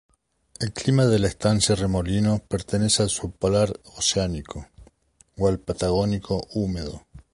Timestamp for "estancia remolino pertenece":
1.27-3.03